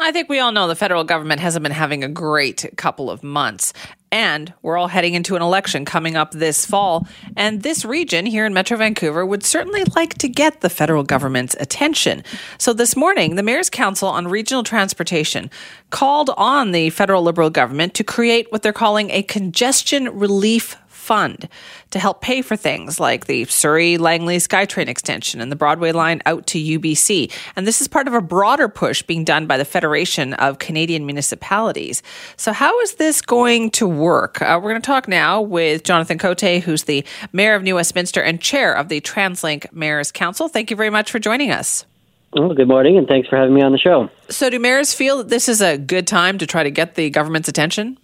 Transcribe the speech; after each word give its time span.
I 0.00 0.12
think 0.12 0.28
we 0.28 0.38
all 0.38 0.52
know 0.52 0.68
the 0.68 0.76
federal 0.76 1.02
government 1.02 1.40
hasn't 1.40 1.64
been 1.64 1.72
having 1.72 2.04
a 2.04 2.08
great 2.08 2.64
couple 2.76 3.10
of 3.10 3.24
months. 3.24 3.72
And 4.12 4.54
we're 4.62 4.78
all 4.78 4.86
heading 4.86 5.14
into 5.14 5.34
an 5.34 5.42
election 5.42 5.84
coming 5.84 6.14
up 6.16 6.30
this 6.30 6.64
fall. 6.64 7.06
And 7.36 7.62
this 7.62 7.84
region 7.84 8.24
here 8.24 8.46
in 8.46 8.54
Metro 8.54 8.76
Vancouver 8.76 9.26
would 9.26 9.44
certainly 9.44 9.82
like 9.96 10.14
to 10.18 10.28
get 10.28 10.60
the 10.60 10.70
federal 10.70 11.02
government's 11.02 11.56
attention. 11.58 12.22
So 12.58 12.72
this 12.72 12.94
morning, 12.94 13.34
the 13.34 13.42
Mayor's 13.42 13.68
Council 13.68 14.08
on 14.08 14.28
Regional 14.28 14.62
Transportation 14.62 15.50
called 15.90 16.30
on 16.36 16.70
the 16.70 16.90
federal 16.90 17.22
Liberal 17.22 17.50
government 17.50 17.94
to 17.94 18.04
create 18.04 18.50
what 18.52 18.62
they're 18.62 18.72
calling 18.72 19.10
a 19.10 19.24
congestion 19.24 20.08
relief 20.16 20.76
fund 21.08 21.48
to 21.90 21.98
help 21.98 22.20
pay 22.20 22.42
for 22.42 22.54
things 22.54 23.00
like 23.00 23.24
the 23.24 23.46
Surrey 23.46 23.96
Langley 23.96 24.36
SkyTrain 24.36 24.88
extension 24.88 25.40
and 25.40 25.50
the 25.50 25.56
Broadway 25.56 25.90
line 25.90 26.20
out 26.26 26.46
to 26.48 26.58
UBC. 26.58 27.32
And 27.56 27.66
this 27.66 27.80
is 27.80 27.88
part 27.88 28.06
of 28.06 28.12
a 28.12 28.20
broader 28.20 28.68
push 28.68 29.00
being 29.00 29.24
done 29.24 29.46
by 29.46 29.56
the 29.56 29.64
Federation 29.64 30.34
of 30.34 30.58
Canadian 30.58 31.06
Municipalities. 31.06 32.02
So, 32.36 32.52
how 32.52 32.78
is 32.80 32.96
this 32.96 33.22
going 33.22 33.70
to 33.70 33.88
work? 33.88 34.42
Uh, 34.42 34.60
we're 34.62 34.70
going 34.70 34.82
to 34.82 34.86
talk 34.86 35.08
now 35.08 35.40
with 35.40 35.82
Jonathan 35.82 36.18
Cote, 36.18 36.62
who's 36.62 36.84
the 36.84 37.02
Mayor 37.32 37.54
of 37.54 37.62
New 37.62 37.76
Westminster 37.76 38.20
and 38.20 38.38
Chair 38.38 38.74
of 38.74 38.90
the 38.90 39.00
TransLink 39.00 39.72
Mayors 39.72 40.12
Council. 40.12 40.48
Thank 40.48 40.70
you 40.70 40.76
very 40.76 40.90
much 40.90 41.10
for 41.10 41.18
joining 41.18 41.50
us. 41.50 41.86
Well, 42.34 42.52
good 42.52 42.68
morning, 42.68 42.98
and 42.98 43.08
thanks 43.08 43.26
for 43.28 43.36
having 43.36 43.54
me 43.54 43.62
on 43.62 43.72
the 43.72 43.78
show. 43.78 44.10
So, 44.28 44.50
do 44.50 44.58
mayors 44.58 44.92
feel 44.92 45.16
that 45.18 45.30
this 45.30 45.48
is 45.48 45.62
a 45.62 45.78
good 45.78 46.06
time 46.06 46.36
to 46.36 46.46
try 46.46 46.62
to 46.62 46.70
get 46.70 46.94
the 46.96 47.08
government's 47.08 47.48
attention? 47.48 47.96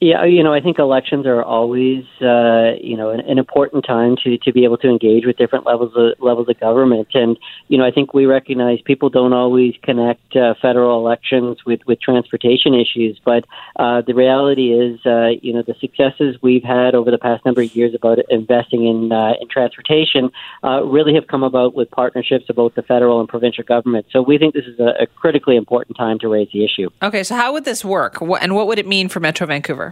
Yeah, 0.00 0.24
you 0.24 0.44
know, 0.44 0.54
I 0.54 0.60
think 0.60 0.78
elections 0.78 1.26
are 1.26 1.42
always, 1.42 2.04
uh, 2.20 2.74
you 2.80 2.96
know, 2.96 3.10
an, 3.10 3.18
an, 3.18 3.36
important 3.36 3.84
time 3.84 4.16
to, 4.22 4.38
to 4.38 4.52
be 4.52 4.62
able 4.62 4.78
to 4.78 4.88
engage 4.88 5.26
with 5.26 5.36
different 5.36 5.66
levels 5.66 5.92
of 5.96 6.20
levels 6.20 6.48
of 6.48 6.60
government, 6.60 7.08
and 7.14 7.36
you 7.66 7.78
know, 7.78 7.84
I 7.84 7.90
think 7.90 8.14
we 8.14 8.24
recognize 8.24 8.80
people 8.82 9.10
don't 9.10 9.32
always 9.32 9.74
connect 9.82 10.36
uh, 10.36 10.54
federal 10.62 11.00
elections 11.04 11.64
with 11.66 11.80
with 11.88 12.00
transportation 12.00 12.74
issues, 12.74 13.20
but 13.24 13.44
uh, 13.74 14.02
the 14.06 14.14
reality 14.14 14.72
is, 14.72 15.04
uh, 15.04 15.30
you 15.42 15.52
know, 15.52 15.62
the 15.62 15.74
successes 15.80 16.36
we've 16.42 16.62
had 16.62 16.94
over 16.94 17.10
the 17.10 17.18
past 17.18 17.44
number 17.44 17.62
of 17.62 17.74
years 17.74 17.92
about 17.92 18.18
investing 18.30 18.86
in 18.86 19.10
uh, 19.10 19.32
in 19.40 19.48
transportation 19.48 20.30
uh, 20.62 20.84
really 20.84 21.12
have 21.14 21.26
come 21.26 21.42
about 21.42 21.74
with 21.74 21.90
partnerships 21.90 22.44
of 22.48 22.54
both 22.54 22.72
the 22.76 22.82
federal 22.82 23.18
and 23.18 23.28
provincial 23.28 23.64
government. 23.64 24.06
So 24.12 24.22
we 24.22 24.38
think 24.38 24.54
this 24.54 24.66
is 24.66 24.78
a, 24.78 25.02
a 25.02 25.06
critically 25.08 25.56
important 25.56 25.96
time 25.96 26.20
to 26.20 26.28
raise 26.28 26.50
the 26.52 26.64
issue. 26.64 26.88
Okay, 27.02 27.24
so 27.24 27.34
how 27.34 27.52
would 27.52 27.64
this 27.64 27.84
work, 27.84 28.20
and 28.20 28.54
what 28.54 28.68
would 28.68 28.78
it 28.78 28.86
mean 28.86 29.08
for 29.08 29.18
Metro 29.18 29.44
Vancouver? 29.44 29.87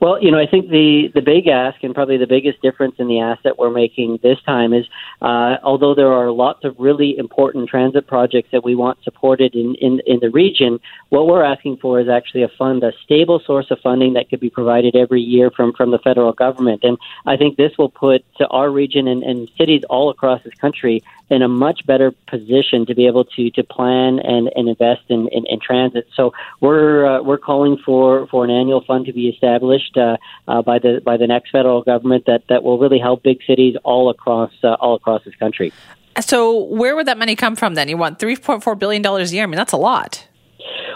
Well, 0.00 0.22
you 0.22 0.30
know, 0.30 0.38
I 0.38 0.46
think 0.46 0.70
the 0.70 1.10
the 1.14 1.20
big 1.20 1.46
ask 1.46 1.82
and 1.82 1.94
probably 1.94 2.16
the 2.16 2.26
biggest 2.26 2.62
difference 2.62 2.94
in 2.98 3.06
the 3.06 3.20
asset 3.20 3.58
we're 3.58 3.70
making 3.70 4.18
this 4.22 4.40
time 4.46 4.72
is, 4.72 4.86
uh, 5.20 5.56
although 5.62 5.94
there 5.94 6.10
are 6.10 6.30
lots 6.30 6.64
of 6.64 6.74
really 6.78 7.18
important 7.18 7.68
transit 7.68 8.06
projects 8.06 8.48
that 8.52 8.64
we 8.64 8.74
want 8.74 9.04
supported 9.04 9.54
in, 9.54 9.74
in 9.74 10.00
in 10.06 10.18
the 10.20 10.30
region, 10.30 10.80
what 11.10 11.26
we're 11.26 11.44
asking 11.44 11.76
for 11.76 12.00
is 12.00 12.08
actually 12.08 12.42
a 12.42 12.48
fund, 12.48 12.82
a 12.82 12.92
stable 13.04 13.42
source 13.44 13.70
of 13.70 13.78
funding 13.80 14.14
that 14.14 14.30
could 14.30 14.40
be 14.40 14.48
provided 14.48 14.96
every 14.96 15.20
year 15.20 15.50
from 15.50 15.74
from 15.74 15.90
the 15.90 15.98
federal 15.98 16.32
government. 16.32 16.82
And 16.82 16.96
I 17.26 17.36
think 17.36 17.58
this 17.58 17.76
will 17.76 17.90
put 17.90 18.24
our 18.50 18.70
region 18.70 19.06
and, 19.06 19.22
and 19.22 19.50
cities 19.58 19.82
all 19.90 20.08
across 20.08 20.42
this 20.44 20.54
country 20.54 21.02
in 21.28 21.42
a 21.42 21.48
much 21.48 21.86
better 21.86 22.10
position 22.26 22.86
to 22.86 22.94
be 22.94 23.06
able 23.06 23.24
to 23.24 23.50
to 23.50 23.62
plan 23.62 24.18
and, 24.20 24.50
and 24.56 24.66
invest 24.66 25.02
in, 25.08 25.28
in, 25.28 25.44
in 25.46 25.60
transit. 25.60 26.06
So 26.14 26.32
we're 26.60 27.06
uh, 27.06 27.22
we're 27.22 27.38
calling 27.38 27.76
for, 27.84 28.26
for 28.28 28.44
an 28.44 28.50
annual 28.50 28.80
fund 28.80 29.04
to 29.04 29.12
be 29.12 29.28
established 29.28 29.89
uh, 29.96 30.16
uh, 30.48 30.62
by 30.62 30.78
the 30.78 31.00
by 31.04 31.16
the 31.16 31.26
next 31.26 31.50
federal 31.50 31.82
government 31.82 32.24
that, 32.26 32.42
that 32.48 32.62
will 32.62 32.78
really 32.78 32.98
help 32.98 33.22
big 33.22 33.38
cities 33.46 33.76
all 33.84 34.10
across 34.10 34.52
uh, 34.62 34.74
all 34.74 34.94
across 34.94 35.24
this 35.24 35.34
country. 35.36 35.72
So 36.20 36.64
where 36.64 36.96
would 36.96 37.06
that 37.06 37.18
money 37.18 37.36
come 37.36 37.56
from 37.56 37.74
then? 37.74 37.88
You 37.88 37.96
want 37.96 38.18
three 38.18 38.36
point 38.36 38.62
four 38.62 38.74
billion 38.74 39.02
dollars 39.02 39.32
a 39.32 39.34
year. 39.34 39.44
I 39.44 39.46
mean 39.46 39.56
that's 39.56 39.72
a 39.72 39.78
lot. 39.78 40.26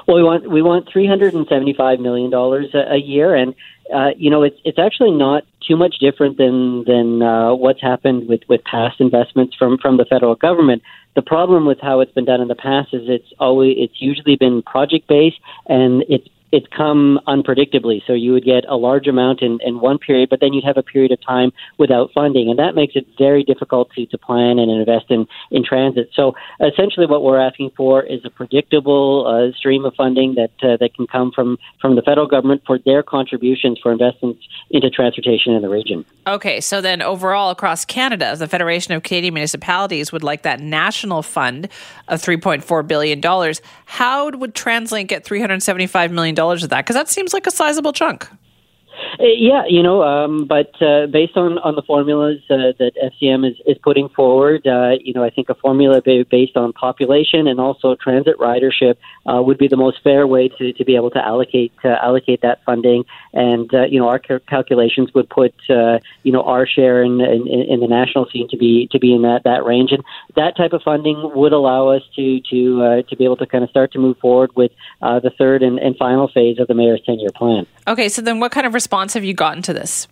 Well, 0.07 0.17
we 0.17 0.23
want 0.23 0.51
we 0.51 0.61
want 0.61 0.89
three 0.93 1.07
hundred 1.07 1.35
and 1.35 1.47
seventy 1.49 1.73
five 1.73 1.99
million 2.01 2.31
dollars 2.31 2.75
a 2.75 2.99
year, 2.99 3.35
and 3.35 3.55
uh, 3.93 4.11
you 4.17 4.31
know, 4.31 4.43
it's 4.43 4.59
it's 4.65 4.79
actually 4.79 5.11
not 5.11 5.45
too 5.67 5.77
much 5.77 5.97
different 5.99 6.39
than 6.39 6.85
than 6.85 7.23
uh, 7.23 7.55
what's 7.55 7.81
happened 7.81 8.29
with 8.29 8.41
with 8.49 8.63
past 8.65 9.01
investments 9.01 9.55
from 9.57 9.79
from 9.79 9.97
the 9.97 10.05
federal 10.05 10.35
government. 10.35 10.83
The 11.15 11.23
problem 11.23 11.67
with 11.67 11.79
how 11.81 12.01
it's 12.01 12.13
been 12.13 12.25
done 12.25 12.41
in 12.41 12.49
the 12.49 12.55
past 12.55 12.95
is 12.95 13.03
it's 13.07 13.33
always 13.39 13.77
it's 13.79 14.01
usually 14.01 14.37
been 14.37 14.63
project 14.63 15.07
based 15.07 15.39
and 15.67 16.03
it's 16.09 16.27
it's 16.57 16.69
come 16.83 17.19
unpredictably. 17.27 17.99
So 18.07 18.13
you 18.25 18.31
would 18.35 18.45
get 18.45 18.63
a 18.69 18.77
large 18.89 19.07
amount 19.15 19.43
in, 19.47 19.59
in 19.69 19.81
one 19.81 19.99
period, 19.99 20.29
but 20.31 20.39
then 20.41 20.53
you'd 20.53 20.69
have 20.73 20.77
a 20.85 20.87
period 20.95 21.13
of 21.17 21.21
time 21.35 21.51
without 21.79 22.07
funding, 22.19 22.49
and 22.51 22.59
that 22.59 22.75
makes 22.81 22.95
it 22.95 23.07
very 23.19 23.43
difficult 23.43 23.91
to, 23.95 24.07
to 24.07 24.17
plan 24.29 24.59
and 24.61 24.71
invest 24.71 25.07
in, 25.11 25.27
in 25.51 25.65
transit. 25.65 26.11
So 26.15 26.35
essentially, 26.61 27.07
what 27.07 27.23
we're 27.25 27.41
asking 27.41 27.71
for 27.77 28.03
is 28.03 28.21
a 28.25 28.31
predictable 28.31 29.27
uh, 29.27 29.57
stream 29.57 29.85
of 29.85 29.95
funding 29.95 30.37
that 30.41 30.53
uh, 30.63 30.77
that 30.81 30.95
can 30.95 31.07
come 31.07 31.33
from 31.33 31.59
from 31.81 31.97
the 31.97 32.03
federal 32.03 32.29
government 32.29 32.63
for 32.67 32.79
their 32.79 33.03
contributions 33.03 33.79
for 33.83 33.91
investments 33.91 34.41
into 34.71 34.89
transportation 34.91 35.53
in 35.53 35.63
the 35.63 35.69
region. 35.69 36.05
Okay, 36.27 36.61
so 36.61 36.81
then 36.81 37.03
overall 37.03 37.51
across 37.51 37.85
Canada, 37.85 38.37
the 38.37 38.47
Federation 38.47 38.95
of 38.95 39.03
Canadian 39.03 39.35
Municipalities 39.35 40.13
would 40.13 40.23
like 40.23 40.43
that 40.43 40.61
national 40.61 41.23
fund 41.23 41.69
of 42.09 42.23
three 42.23 42.37
point 42.37 42.63
four 42.63 42.83
billion 42.83 43.21
dollars. 43.21 43.61
How 43.87 44.31
would 44.31 44.55
TransLink 44.55 45.09
get 45.09 45.25
three 45.25 45.41
hundred 45.41 45.63
seventy 45.63 45.89
five 45.89 46.13
million 46.13 46.35
dollars? 46.44 46.62
of 46.65 46.71
that? 46.71 46.84
Because 46.84 46.94
that 46.94 47.09
seems 47.09 47.32
like 47.32 47.47
a 47.47 47.50
sizable 47.50 47.93
chunk. 47.93 48.28
Uh, 49.19 49.25
yeah, 49.37 49.63
you 49.69 49.83
know, 49.83 50.03
um, 50.03 50.45
but 50.47 50.71
uh, 50.83 51.07
based 51.07 51.37
on, 51.37 51.59
on 51.59 51.77
the 51.77 51.83
formulas 51.83 52.41
uh, 52.51 52.75
that 52.79 52.93
FCM 53.03 53.49
is, 53.49 53.57
is 53.67 53.79
putting 53.83 54.09
forward, 54.09 54.67
uh, 54.67 54.93
you 55.01 55.13
know, 55.13 55.23
I 55.23 55.31
think 55.31 55.49
a 55.49 55.55
formula 55.55 56.03
based 56.03 56.57
on 56.57 56.73
population 56.73 57.47
and 57.47 57.61
also 57.61 57.95
transit 57.95 58.39
ridership 58.39 58.97
uh, 59.27 59.41
would 59.41 59.59
be 59.59 59.69
the 59.69 59.77
most 59.77 60.03
fair 60.03 60.27
way 60.27 60.49
to, 60.49 60.73
to 60.73 60.85
be 60.85 60.97
able 60.97 61.11
to 61.11 61.25
allocate 61.25 61.73
allocate 61.85 62.43
that 62.43 62.65
funding. 62.65 63.05
And 63.33 63.73
uh, 63.73 63.85
you 63.85 64.01
know, 64.01 64.09
our 64.09 64.19
calculations 64.19 65.13
would 65.15 65.29
put 65.29 65.55
uh 65.71 65.99
you 66.23 66.33
know 66.33 66.43
our 66.43 66.67
share 66.67 67.03
in, 67.03 67.21
in, 67.21 67.47
in 67.47 67.81
the 67.81 67.89
national 67.89 68.27
scene 68.33 68.49
to 68.49 68.57
be 68.57 68.89
to 68.91 68.99
be 68.99 69.15
in 69.15 69.23
that, 69.23 69.43
that 69.45 69.65
range, 69.65 69.93
and 69.93 70.03
that 70.35 70.57
type 70.57 70.73
of 70.73 70.83
funding 70.83 71.31
would 71.35 71.53
allow 71.53 71.89
us 71.89 72.03
to 72.17 72.41
to 72.51 73.03
to 73.09 73.17
be 73.17 73.25
able 73.25 73.37
to 73.37 73.47
kind 73.47 73.63
of 73.63 73.71
start 73.71 73.93
to 73.93 73.99
move 73.99 74.19
forward 74.19 74.51
with 74.57 74.73
uh 75.03 75.21
the 75.21 75.31
third 75.31 75.63
and, 75.63 75.79
and 75.79 75.97
final 75.97 76.29
phase 76.29 76.59
of 76.59 76.67
the 76.67 76.75
mayor's 76.75 77.03
ten 77.07 77.19
year 77.19 77.31
plan. 77.35 77.67
Okay, 77.87 78.09
so 78.09 78.22
then 78.22 78.41
what 78.41 78.50
kind 78.50 78.67
of 78.67 78.72
response 78.72 79.15
have 79.15 79.25
you 79.25 79.34
gotten 79.34 79.62
to 79.62 79.72
this? 79.75 80.09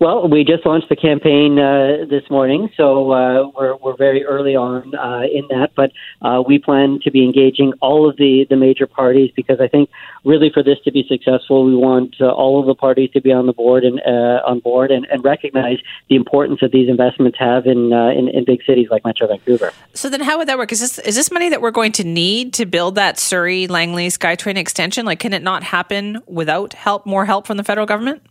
Well, 0.00 0.28
we 0.28 0.44
just 0.44 0.64
launched 0.66 0.88
the 0.88 0.96
campaign 0.96 1.58
uh, 1.58 2.04
this 2.08 2.28
morning, 2.30 2.70
so 2.76 3.12
uh, 3.12 3.48
we're, 3.54 3.76
we're 3.76 3.96
very 3.96 4.24
early 4.24 4.56
on 4.56 4.94
uh, 4.94 5.22
in 5.22 5.46
that. 5.48 5.70
But 5.74 5.92
uh, 6.22 6.42
we 6.46 6.58
plan 6.58 7.00
to 7.04 7.10
be 7.10 7.24
engaging 7.24 7.72
all 7.80 8.08
of 8.08 8.16
the, 8.16 8.46
the 8.48 8.56
major 8.56 8.86
parties 8.86 9.30
because 9.34 9.60
I 9.60 9.68
think 9.68 9.90
really 10.24 10.50
for 10.52 10.62
this 10.62 10.78
to 10.84 10.92
be 10.92 11.04
successful, 11.08 11.64
we 11.64 11.74
want 11.74 12.16
uh, 12.20 12.28
all 12.28 12.60
of 12.60 12.66
the 12.66 12.74
parties 12.74 13.10
to 13.12 13.20
be 13.20 13.32
on 13.32 13.46
the 13.46 13.52
board 13.52 13.84
and 13.84 14.00
uh, 14.00 14.46
on 14.46 14.60
board 14.60 14.90
and, 14.90 15.06
and, 15.10 15.24
recognize 15.26 15.78
the 16.08 16.14
importance 16.14 16.60
that 16.60 16.70
these 16.70 16.88
investments 16.88 17.36
have 17.38 17.66
in, 17.66 17.92
in, 17.92 18.28
in 18.28 18.44
big 18.44 18.62
cities 18.64 18.86
like 18.90 19.04
Metro 19.04 19.26
Vancouver. 19.26 19.72
So 19.92 20.08
then, 20.08 20.20
how 20.20 20.38
would 20.38 20.46
that 20.48 20.56
work? 20.56 20.70
Is 20.70 20.80
this 20.80 20.98
is 21.00 21.16
this 21.16 21.32
money 21.32 21.48
that 21.48 21.60
we're 21.60 21.72
going 21.72 21.92
to 21.92 22.04
need 22.04 22.52
to 22.54 22.66
build 22.66 22.94
that 22.94 23.18
Surrey 23.18 23.66
Langley 23.66 24.08
SkyTrain 24.08 24.56
extension? 24.56 25.04
Like, 25.04 25.18
can 25.18 25.32
it 25.32 25.42
not 25.42 25.64
happen 25.64 26.22
without 26.26 26.74
help, 26.74 27.06
more 27.06 27.24
help 27.24 27.46
from 27.46 27.56
the 27.56 27.64
federal 27.64 27.86
government? 27.86 28.22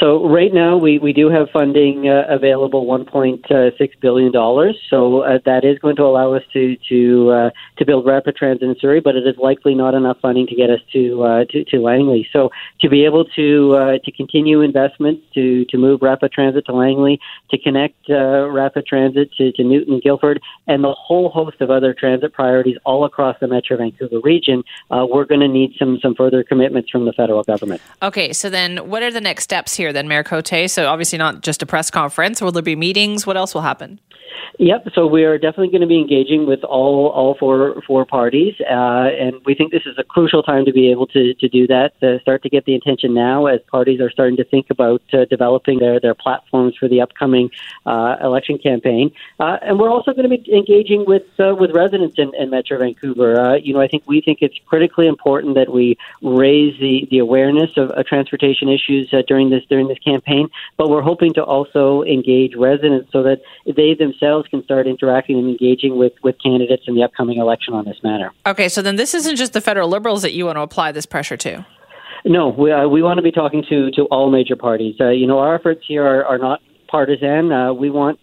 So 0.00 0.28
right 0.28 0.52
now 0.52 0.76
we, 0.76 0.98
we 0.98 1.12
do 1.12 1.28
have 1.30 1.48
funding 1.52 2.08
uh, 2.08 2.24
available, 2.28 2.86
one 2.86 3.04
point 3.04 3.48
uh, 3.52 3.70
six 3.78 3.94
billion 4.00 4.32
dollars. 4.32 4.76
So 4.90 5.20
uh, 5.20 5.38
that 5.44 5.64
is 5.64 5.78
going 5.78 5.94
to 5.96 6.02
allow 6.02 6.34
us 6.34 6.42
to 6.54 6.76
to 6.88 7.30
uh, 7.30 7.50
to 7.78 7.86
build 7.86 8.04
rapid 8.04 8.34
transit 8.34 8.68
in 8.68 8.74
Surrey, 8.80 9.00
but 9.00 9.14
it 9.14 9.24
is 9.28 9.36
likely 9.38 9.76
not 9.76 9.94
enough 9.94 10.18
funding 10.20 10.48
to 10.48 10.56
get 10.56 10.70
us 10.70 10.80
to 10.92 11.22
uh, 11.22 11.44
to, 11.50 11.64
to 11.66 11.78
Langley. 11.78 12.28
So 12.32 12.50
to 12.80 12.88
be 12.88 13.04
able 13.04 13.26
to 13.36 13.74
uh, 13.76 13.98
to 14.04 14.10
continue 14.10 14.60
investments 14.60 15.22
to 15.34 15.64
to 15.66 15.78
move 15.78 16.02
rapid 16.02 16.32
transit 16.32 16.66
to 16.66 16.72
Langley, 16.72 17.20
to 17.50 17.58
connect 17.58 17.94
rapid 18.08 18.86
transit 18.86 19.30
to, 19.34 19.52
to 19.52 19.62
Newton, 19.62 20.00
Guildford, 20.02 20.42
and 20.66 20.82
the 20.82 20.92
whole 20.94 21.28
host 21.28 21.60
of 21.60 21.70
other 21.70 21.94
transit 21.94 22.32
priorities 22.32 22.76
all 22.84 23.04
across 23.04 23.36
the 23.40 23.46
Metro 23.46 23.76
Vancouver 23.76 24.18
region, 24.18 24.64
we're 24.90 25.26
going 25.26 25.40
to 25.40 25.48
need 25.48 25.74
some 25.78 26.00
some 26.02 26.16
further 26.16 26.42
commitments 26.42 26.90
from 26.90 27.04
the 27.04 27.12
federal 27.12 27.44
government. 27.44 27.80
Okay, 28.02 28.32
so 28.32 28.50
then 28.50 28.78
what 28.90 29.04
are 29.04 29.12
the 29.12 29.20
next 29.20 29.44
steps? 29.44 29.75
Here 29.76 29.92
then, 29.92 30.08
Mayor 30.08 30.24
Cote? 30.24 30.70
So 30.70 30.88
obviously 30.88 31.18
not 31.18 31.42
just 31.42 31.62
a 31.62 31.66
press 31.66 31.90
conference. 31.90 32.40
Will 32.40 32.52
there 32.52 32.62
be 32.62 32.76
meetings? 32.76 33.26
What 33.26 33.36
else 33.36 33.54
will 33.54 33.62
happen? 33.62 34.00
Yep. 34.58 34.88
So 34.94 35.06
we 35.06 35.24
are 35.24 35.36
definitely 35.38 35.68
going 35.68 35.82
to 35.82 35.86
be 35.86 35.98
engaging 35.98 36.46
with 36.46 36.64
all 36.64 37.08
all 37.08 37.36
four 37.38 37.82
four 37.86 38.06
parties, 38.06 38.54
uh, 38.60 39.10
and 39.18 39.34
we 39.44 39.54
think 39.54 39.70
this 39.70 39.84
is 39.84 39.96
a 39.98 40.04
crucial 40.04 40.42
time 40.42 40.64
to 40.64 40.72
be 40.72 40.90
able 40.90 41.06
to 41.08 41.34
to 41.34 41.48
do 41.48 41.66
that. 41.66 41.98
To 42.00 42.18
start 42.20 42.42
to 42.44 42.48
get 42.48 42.64
the 42.64 42.74
attention 42.74 43.12
now, 43.12 43.46
as 43.46 43.60
parties 43.70 44.00
are 44.00 44.10
starting 44.10 44.36
to 44.38 44.44
think 44.44 44.70
about 44.70 45.02
uh, 45.12 45.26
developing 45.26 45.78
their 45.78 46.00
their 46.00 46.14
platforms 46.14 46.74
for 46.76 46.88
the 46.88 47.00
upcoming 47.02 47.50
uh, 47.84 48.16
election 48.22 48.58
campaign. 48.58 49.12
Uh, 49.38 49.58
and 49.62 49.78
we're 49.78 49.90
also 49.90 50.12
going 50.12 50.28
to 50.28 50.36
be 50.36 50.54
engaging 50.54 51.04
with 51.06 51.24
uh, 51.38 51.54
with 51.54 51.72
residents 51.72 52.18
in, 52.18 52.34
in 52.34 52.48
Metro 52.48 52.78
Vancouver. 52.78 53.38
Uh, 53.38 53.54
you 53.56 53.74
know, 53.74 53.80
I 53.80 53.88
think 53.88 54.04
we 54.06 54.22
think 54.22 54.38
it's 54.40 54.58
critically 54.66 55.06
important 55.06 55.54
that 55.56 55.70
we 55.70 55.98
raise 56.22 56.78
the 56.80 57.06
the 57.10 57.18
awareness 57.18 57.76
of 57.76 57.92
transportation 58.06 58.68
issues 58.68 59.12
during 59.28 59.50
this 59.50 59.64
during 59.68 59.88
this 59.88 59.98
campaign. 59.98 60.48
But 60.78 60.88
we're 60.88 61.02
hoping 61.02 61.34
to 61.34 61.44
also 61.44 62.02
engage 62.02 62.54
residents 62.54 63.12
so 63.12 63.22
that 63.22 63.42
they 63.66 63.92
themselves 63.92 64.15
can 64.48 64.62
start 64.64 64.86
interacting 64.86 65.38
and 65.38 65.48
engaging 65.48 65.96
with, 65.96 66.12
with 66.22 66.36
candidates 66.42 66.84
in 66.86 66.94
the 66.94 67.02
upcoming 67.02 67.38
election 67.38 67.74
on 67.74 67.84
this 67.84 67.96
matter. 68.02 68.32
Okay, 68.46 68.68
so 68.68 68.82
then 68.82 68.96
this 68.96 69.14
isn't 69.14 69.36
just 69.36 69.52
the 69.52 69.60
federal 69.60 69.88
liberals 69.88 70.22
that 70.22 70.32
you 70.32 70.46
want 70.46 70.56
to 70.56 70.62
apply 70.62 70.92
this 70.92 71.06
pressure 71.06 71.36
to. 71.38 71.66
No, 72.24 72.48
we, 72.48 72.72
uh, 72.72 72.88
we 72.88 73.02
want 73.02 73.18
to 73.18 73.22
be 73.22 73.30
talking 73.30 73.64
to, 73.68 73.90
to 73.92 74.02
all 74.04 74.30
major 74.30 74.56
parties. 74.56 74.96
Uh, 75.00 75.10
you 75.10 75.26
know, 75.26 75.38
our 75.38 75.54
efforts 75.54 75.82
here 75.86 76.04
are, 76.04 76.24
are 76.24 76.38
not 76.38 76.60
partisan. 76.88 77.52
Uh, 77.52 77.72
we 77.72 77.90
want 77.90 78.18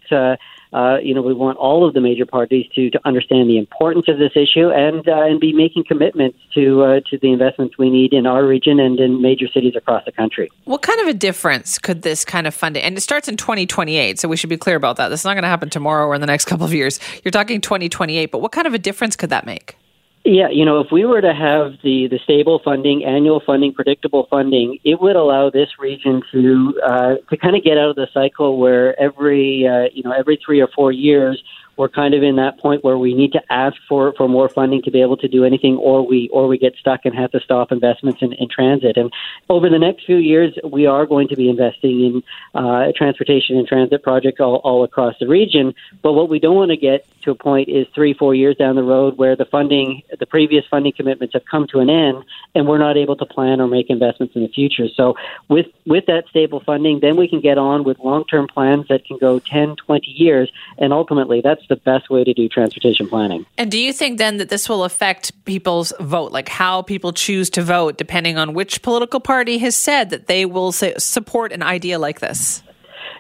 uh, 0.73 0.97
you 1.01 1.13
know, 1.13 1.21
we 1.21 1.33
want 1.33 1.57
all 1.57 1.87
of 1.87 1.93
the 1.93 2.01
major 2.01 2.25
parties 2.25 2.65
to, 2.75 2.89
to 2.89 2.99
understand 3.05 3.49
the 3.49 3.57
importance 3.57 4.07
of 4.07 4.17
this 4.17 4.31
issue 4.35 4.69
and 4.71 5.07
uh, 5.07 5.23
and 5.23 5.39
be 5.39 5.53
making 5.53 5.83
commitments 5.83 6.39
to 6.55 6.83
uh, 6.83 6.99
to 7.09 7.17
the 7.19 7.31
investments 7.31 7.77
we 7.77 7.89
need 7.89 8.13
in 8.13 8.25
our 8.25 8.45
region 8.45 8.79
and 8.79 8.99
in 8.99 9.21
major 9.21 9.47
cities 9.47 9.75
across 9.75 10.03
the 10.05 10.11
country. 10.11 10.49
What 10.65 10.81
kind 10.81 10.99
of 11.01 11.07
a 11.07 11.13
difference 11.13 11.77
could 11.77 12.01
this 12.01 12.25
kind 12.25 12.47
of 12.47 12.53
funding? 12.53 12.83
And 12.83 12.97
it 12.97 13.01
starts 13.01 13.27
in 13.27 13.37
2028, 13.37 14.19
so 14.19 14.27
we 14.27 14.35
should 14.35 14.49
be 14.49 14.57
clear 14.57 14.75
about 14.75 14.97
that. 14.97 15.09
This 15.09 15.21
is 15.21 15.25
not 15.25 15.33
going 15.33 15.43
to 15.43 15.49
happen 15.49 15.69
tomorrow 15.69 16.07
or 16.07 16.15
in 16.15 16.21
the 16.21 16.27
next 16.27 16.45
couple 16.45 16.65
of 16.65 16.73
years. 16.73 16.99
You're 17.23 17.31
talking 17.31 17.61
2028, 17.61 18.31
but 18.31 18.41
what 18.41 18.51
kind 18.51 18.67
of 18.67 18.73
a 18.73 18.79
difference 18.79 19.15
could 19.15 19.29
that 19.29 19.45
make? 19.45 19.77
Yeah, 20.25 20.47
you 20.49 20.63
know, 20.63 20.79
if 20.79 20.87
we 20.89 21.03
were 21.03 21.19
to 21.19 21.33
have 21.33 21.73
the, 21.83 22.07
the 22.07 22.17
stable 22.23 22.61
funding, 22.63 23.03
annual 23.03 23.41
funding, 23.45 23.73
predictable 23.73 24.27
funding, 24.29 24.79
it 24.85 25.01
would 25.01 25.17
allow 25.17 25.49
this 25.49 25.67
region 25.77 26.21
to 26.31 26.79
uh, 26.81 27.15
to 27.29 27.35
kind 27.35 27.57
of 27.57 27.63
get 27.63 27.77
out 27.77 27.89
of 27.89 27.95
the 27.97 28.07
cycle 28.13 28.57
where 28.57 28.97
every 28.97 29.67
uh, 29.67 29.89
you 29.93 30.01
know 30.01 30.11
every 30.11 30.39
three 30.43 30.61
or 30.61 30.69
four 30.73 30.93
years 30.93 31.43
we're 31.77 31.89
kind 31.89 32.13
of 32.13 32.23
in 32.23 32.35
that 32.35 32.59
point 32.59 32.83
where 32.83 32.97
we 32.97 33.13
need 33.13 33.31
to 33.33 33.41
ask 33.49 33.75
for, 33.89 34.13
for 34.13 34.27
more 34.27 34.49
funding 34.49 34.81
to 34.83 34.91
be 34.91 35.01
able 35.01 35.17
to 35.17 35.27
do 35.27 35.43
anything, 35.43 35.77
or 35.77 36.05
we 36.05 36.29
or 36.31 36.47
we 36.47 36.57
get 36.57 36.75
stuck 36.75 37.01
and 37.05 37.15
have 37.15 37.31
to 37.31 37.39
stop 37.39 37.71
investments 37.71 38.21
in, 38.21 38.33
in 38.33 38.47
transit. 38.49 38.97
And 38.97 39.11
over 39.49 39.69
the 39.69 39.79
next 39.79 40.05
few 40.05 40.17
years, 40.17 40.53
we 40.63 40.85
are 40.85 41.05
going 41.05 41.27
to 41.29 41.35
be 41.35 41.49
investing 41.49 42.01
in 42.01 42.23
uh, 42.53 42.91
transportation 42.95 43.57
and 43.57 43.67
transit 43.67 44.03
projects 44.03 44.39
all, 44.39 44.57
all 44.57 44.83
across 44.83 45.15
the 45.19 45.27
region. 45.27 45.73
But 46.01 46.13
what 46.13 46.29
we 46.29 46.39
don't 46.39 46.55
want 46.55 46.71
to 46.71 46.77
get 46.77 47.05
to 47.23 47.31
a 47.31 47.35
point 47.35 47.69
is 47.69 47.87
three, 47.95 48.13
four 48.13 48.35
years 48.35 48.55
down 48.57 48.75
the 48.75 48.83
road 48.83 49.17
where 49.17 49.35
the 49.35 49.45
funding, 49.45 50.03
the 50.19 50.25
previous 50.25 50.65
funding 50.69 50.93
commitments 50.93 51.33
have 51.33 51.45
come 51.49 51.67
to 51.67 51.79
an 51.79 51.89
end, 51.89 52.23
and 52.53 52.67
we're 52.67 52.77
not 52.77 52.97
able 52.97 53.15
to 53.15 53.25
plan 53.25 53.59
or 53.59 53.67
make 53.67 53.89
investments 53.89 54.35
in 54.35 54.43
the 54.43 54.49
future. 54.49 54.87
So 54.95 55.15
with 55.49 55.67
with 55.85 56.05
that 56.07 56.25
stable 56.29 56.61
funding, 56.65 56.99
then 56.99 57.15
we 57.15 57.27
can 57.27 57.41
get 57.41 57.57
on 57.57 57.83
with 57.83 57.99
long 57.99 58.25
term 58.25 58.47
plans 58.47 58.87
that 58.89 59.05
can 59.05 59.17
go 59.17 59.39
10, 59.39 59.75
20 59.75 60.11
years, 60.11 60.51
and 60.77 60.93
ultimately 60.93 61.41
that's 61.41 61.62
that's 61.67 61.81
the 61.83 61.91
best 61.91 62.09
way 62.09 62.23
to 62.23 62.33
do 62.33 62.49
transportation 62.49 63.07
planning. 63.07 63.45
And 63.57 63.71
do 63.71 63.79
you 63.79 63.93
think 63.93 64.17
then 64.17 64.37
that 64.37 64.49
this 64.49 64.67
will 64.69 64.83
affect 64.83 65.31
people's 65.45 65.93
vote, 65.99 66.31
like 66.31 66.49
how 66.49 66.81
people 66.81 67.13
choose 67.13 67.49
to 67.51 67.61
vote, 67.61 67.97
depending 67.97 68.37
on 68.37 68.53
which 68.53 68.81
political 68.81 69.19
party 69.19 69.57
has 69.59 69.75
said 69.75 70.09
that 70.09 70.27
they 70.27 70.45
will 70.45 70.71
say, 70.71 70.93
support 70.97 71.51
an 71.51 71.63
idea 71.63 71.99
like 71.99 72.19
this? 72.19 72.63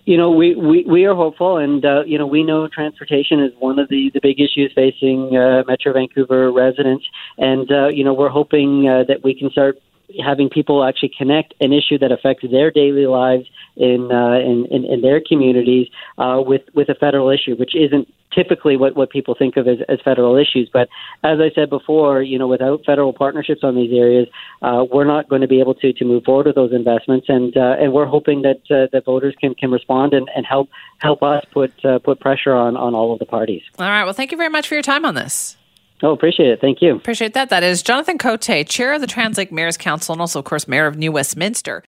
you 0.05 0.17
know, 0.17 0.31
we, 0.31 0.53
we, 0.53 0.83
we 0.83 1.05
are 1.05 1.15
hopeful, 1.15 1.55
and 1.55 1.85
uh, 1.85 2.03
you 2.05 2.17
know, 2.17 2.27
we 2.27 2.43
know 2.43 2.67
transportation 2.67 3.39
is 3.39 3.53
one 3.59 3.79
of 3.79 3.87
the, 3.87 4.11
the 4.13 4.19
big 4.21 4.37
issues 4.37 4.69
facing 4.75 5.37
uh, 5.37 5.63
Metro 5.65 5.93
Vancouver 5.93 6.51
residents, 6.51 7.05
and 7.37 7.71
uh, 7.71 7.87
you 7.87 8.03
know, 8.03 8.13
we're 8.13 8.27
hoping 8.27 8.85
uh, 8.85 9.05
that 9.07 9.23
we 9.23 9.33
can 9.33 9.49
start 9.49 9.79
having 10.23 10.49
people 10.49 10.83
actually 10.83 11.11
connect 11.17 11.53
an 11.59 11.73
issue 11.73 11.97
that 11.97 12.11
affects 12.11 12.45
their 12.49 12.71
daily 12.71 13.07
lives 13.07 13.45
in 13.75 14.11
uh, 14.11 14.39
in, 14.39 14.67
in, 14.69 14.85
in 14.85 15.01
their 15.01 15.21
communities 15.21 15.87
uh, 16.17 16.41
with 16.45 16.61
with 16.73 16.89
a 16.89 16.95
federal 16.95 17.29
issue, 17.29 17.55
which 17.55 17.75
isn't 17.75 18.07
typically 18.33 18.75
what, 18.75 18.95
what 18.95 19.09
people 19.09 19.35
think 19.37 19.57
of 19.57 19.67
as, 19.67 19.77
as 19.87 19.99
federal 20.03 20.35
issues. 20.35 20.69
But 20.71 20.89
as 21.23 21.39
I 21.39 21.51
said 21.53 21.69
before, 21.69 22.21
you 22.21 22.37
know, 22.37 22.47
without 22.47 22.83
federal 22.85 23.13
partnerships 23.13 23.61
on 23.63 23.75
these 23.75 23.91
areas, 23.93 24.27
uh, 24.61 24.85
we're 24.91 25.05
not 25.05 25.29
going 25.29 25.41
to 25.41 25.47
be 25.47 25.59
able 25.59 25.75
to, 25.75 25.93
to 25.93 26.05
move 26.05 26.23
forward 26.23 26.47
with 26.47 26.55
those 26.55 26.73
investments. 26.73 27.27
And 27.29 27.55
uh, 27.55 27.75
and 27.79 27.93
we're 27.93 28.05
hoping 28.05 28.41
that 28.43 28.61
uh, 28.69 28.87
that 28.91 29.05
voters 29.05 29.35
can, 29.39 29.55
can 29.55 29.71
respond 29.71 30.13
and, 30.13 30.29
and 30.35 30.45
help 30.45 30.69
help 30.99 31.23
us 31.23 31.43
put 31.51 31.73
uh, 31.85 31.99
put 31.99 32.19
pressure 32.19 32.53
on, 32.53 32.75
on 32.77 32.93
all 32.93 33.13
of 33.13 33.19
the 33.19 33.25
parties. 33.25 33.61
All 33.79 33.87
right. 33.87 34.03
Well, 34.03 34.13
thank 34.13 34.31
you 34.31 34.37
very 34.37 34.49
much 34.49 34.67
for 34.67 34.75
your 34.75 34.83
time 34.83 35.05
on 35.05 35.15
this. 35.15 35.57
Oh, 36.03 36.11
appreciate 36.11 36.49
it. 36.49 36.59
Thank 36.59 36.81
you. 36.81 36.97
Appreciate 36.97 37.33
that. 37.33 37.49
That 37.49 37.63
is 37.63 37.81
Jonathan 37.81 38.17
Cote, 38.17 38.41
chair 38.41 38.93
of 38.93 38.99
the 38.99 39.07
TransLink 39.07 39.51
Mayors 39.51 39.77
Council 39.77 40.11
and 40.11 40.19
also, 40.19 40.37
of 40.39 40.45
course, 40.45 40.67
mayor 40.67 40.85
of 40.85 40.97
New 40.97 41.13
Westminster. 41.13 41.81